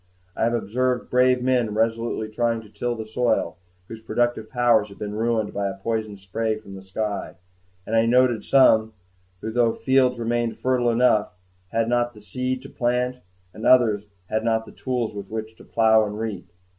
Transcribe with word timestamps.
I 0.35 0.47
observed 0.47 1.11
brave 1.11 1.43
men 1.43 1.75
resolutely 1.75 2.27
trying 2.29 2.61
to 2.61 2.69
till 2.69 2.95
the 2.95 3.05
soil, 3.05 3.57
whose 3.87 4.01
productive 4.01 4.49
powers 4.49 4.89
had 4.89 4.97
been 4.97 5.13
ruined 5.13 5.53
by 5.53 5.67
a 5.69 5.77
poison 5.77 6.17
spray 6.17 6.55
from 6.57 6.73
the 6.73 6.81
sky; 6.81 7.35
and 7.85 7.95
I 7.95 8.07
noted 8.07 8.43
some 8.43 8.93
who, 9.41 9.51
though 9.51 9.73
the 9.73 9.77
fields 9.77 10.19
remained 10.19 10.57
fertile 10.57 10.89
enough, 10.89 11.35
had 11.69 11.87
not 11.87 12.15
the 12.15 12.21
seed 12.23 12.63
to 12.63 12.69
plant; 12.69 13.17
and 13.53 13.63
others 13.63 14.05
who 14.05 14.09
had 14.33 14.43
not 14.43 14.65
the 14.65 14.71
tools 14.71 15.13
with 15.15 15.29
which 15.29 15.55
to 15.57 15.63
plow 15.63 16.03
and 16.03 16.17
reap. 16.17 16.51